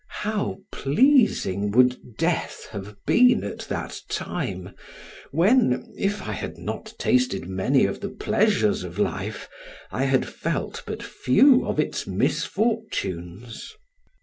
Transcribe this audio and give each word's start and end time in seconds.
How 0.23 0.57
pleasing 0.71 1.69
would 1.73 2.17
death 2.17 2.69
have 2.71 2.95
been 3.05 3.43
at 3.43 3.59
that 3.69 4.01
time, 4.09 4.73
when, 5.29 5.93
if 5.95 6.23
I 6.23 6.31
had 6.31 6.57
not 6.57 6.95
tasted 6.97 7.47
many 7.47 7.85
of 7.85 8.01
the 8.01 8.09
pleasures 8.09 8.83
of 8.83 8.97
life, 8.97 9.47
I 9.91 10.05
had 10.05 10.27
felt 10.27 10.81
but 10.87 11.03
few 11.03 11.67
of 11.67 11.79
its 11.79 12.07
misfortunes. 12.07 13.75